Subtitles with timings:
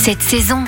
[0.00, 0.64] cette saison.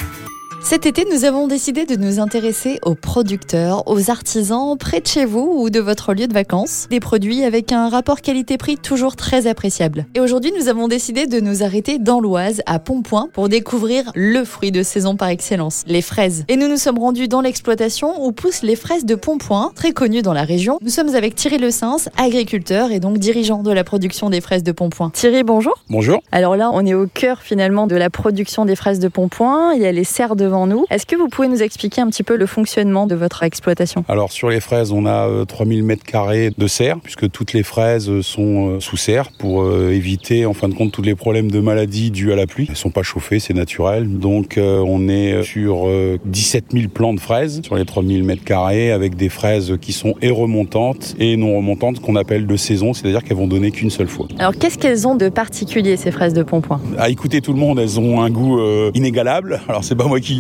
[0.65, 5.25] Cet été, nous avons décidé de nous intéresser aux producteurs, aux artisans près de chez
[5.25, 6.87] vous ou de votre lieu de vacances.
[6.89, 10.07] Des produits avec un rapport qualité-prix toujours très appréciable.
[10.15, 14.45] Et aujourd'hui, nous avons décidé de nous arrêter dans l'Oise, à Pontpoint, pour découvrir le
[14.45, 16.45] fruit de saison par excellence, les fraises.
[16.49, 20.23] Et nous nous sommes rendus dans l'exploitation où poussent les fraises de Pontpoint, très connues
[20.23, 20.79] dans la région.
[20.81, 24.63] Nous sommes avec Thierry Le Sens, agriculteur et donc dirigeant de la production des fraises
[24.63, 25.11] de Pontpoint.
[25.11, 25.75] Thierry, bonjour.
[25.91, 26.23] Bonjour.
[26.31, 29.75] Alors là, on est au cœur finalement de la production des fraises de Pontpoint.
[29.75, 30.85] Il y a les serres devant nous.
[30.91, 34.05] Est-ce que vous pouvez nous expliquer un petit peu le fonctionnement de votre exploitation?
[34.09, 37.63] Alors sur les fraises, on a euh, 3000 mètres carrés de serre, puisque toutes les
[37.63, 41.15] fraises euh, sont euh, sous serre pour euh, éviter en fin de compte tous les
[41.15, 42.67] problèmes de maladies dus à la pluie.
[42.69, 44.19] Elles sont pas chauffées, c'est naturel.
[44.19, 48.45] Donc euh, on est sur euh, 17 000 plants de fraises sur les 3000 mètres
[48.45, 52.93] carrés, avec des fraises qui sont et remontantes et non remontantes, qu'on appelle de saison,
[52.93, 54.29] c'est-à-dire qu'elles vont donner qu'une seule fois.
[54.39, 56.81] Alors qu'est-ce qu'elles ont de particulier ces fraises de Pontpoint?
[56.99, 59.61] À écouter tout le monde, elles ont un goût euh, inégalable.
[59.69, 60.35] Alors c'est pas moi qui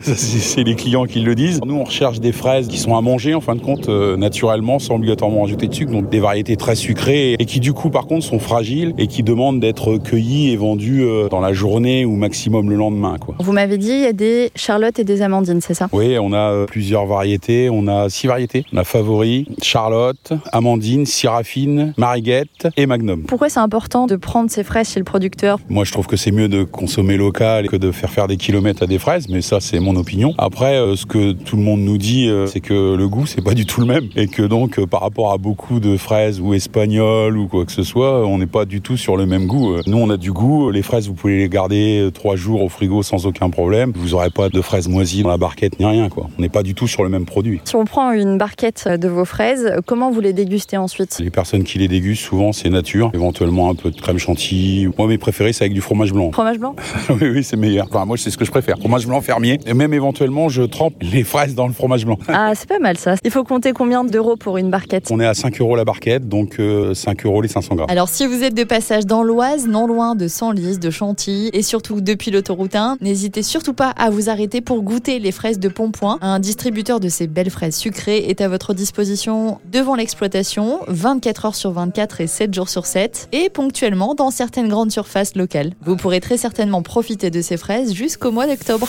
[0.00, 1.60] c'est les clients qui le disent.
[1.64, 4.78] Nous on recherche des fraises qui sont à manger en fin de compte euh, naturellement,
[4.78, 8.06] sans obligatoirement rajouter de sucre, donc des variétés très sucrées et qui du coup par
[8.06, 12.16] contre sont fragiles et qui demandent d'être cueillies et vendues euh, dans la journée ou
[12.16, 13.16] maximum le lendemain.
[13.18, 13.34] Quoi.
[13.38, 15.88] Vous m'avez dit il y a des charlottes et des amandines, c'est ça?
[15.92, 17.68] Oui, on a euh, plusieurs variétés.
[17.70, 18.64] On a six variétés.
[18.72, 23.24] On a Favori, Charlotte, Amandine, Syrafine, Mariguette et Magnum.
[23.24, 25.58] Pourquoi c'est important de prendre ces fraises chez le producteur?
[25.68, 28.82] Moi, je trouve que c'est mieux de consommer local que de faire faire des kilomètres
[28.82, 30.34] à des fraises, mais ça, c'est mon opinion.
[30.38, 33.42] Après, euh, ce que tout le monde nous dit, euh, c'est que le goût, c'est
[33.42, 36.40] pas du tout le même, et que donc, euh, par rapport à beaucoup de fraises
[36.40, 39.46] ou espagnoles ou quoi que ce soit, on n'est pas du tout sur le même
[39.46, 39.76] goût.
[39.86, 40.70] Nous, on a du goût.
[40.70, 43.92] Les fraises, vous pouvez les garder trois jours au frigo sans aucun problème.
[43.94, 46.28] Vous aurez pas de fraises moisies dans la barquette ni rien, quoi.
[46.38, 47.60] On n'est pas du tout sur le même produit.
[47.64, 51.18] Si on prend une barquette de vos fraises, comment vous les dégustez ensuite?
[51.20, 53.10] Les personnes qui les dégustent, souvent, c'est nature.
[53.14, 54.88] Éventuellement, un peu de crème chantilly.
[54.98, 56.32] Moi, mes préférés, c'est avec du fromage blanc.
[56.32, 56.74] Fromage blanc?
[57.10, 57.86] Oui, oui, c'est meilleur.
[57.90, 58.78] Enfin, moi, c'est ce que je préfère.
[58.78, 59.60] Fromage blanc fermier.
[59.64, 62.18] Et même éventuellement, je trempe les fraises dans le fromage blanc.
[62.26, 63.14] Ah, c'est pas mal ça.
[63.22, 65.08] Il faut compter combien d'euros pour une barquette?
[65.08, 67.90] On est à 5 euros la barquette, donc euh, 5 euros les 500 grammes.
[67.90, 71.62] Alors si vous êtes de passage dans l'Oise, non loin de Senlis, de Chantilly et
[71.62, 75.68] surtout depuis l'autoroute 1, n'hésitez surtout pas à vous arrêter pour goûter les fraises de
[75.68, 76.18] Pontpoint.
[76.22, 81.54] Un distributeur de ces belles fraises sucrées est à votre disposition devant l'exploitation, 24 heures
[81.54, 85.70] sur 24 et 7 jours sur 7, et ponctuellement dans certaines grandes surfaces locales.
[85.82, 88.88] Vous pourrez très certainement profiter de ces fraises jusqu'au mois d'octobre.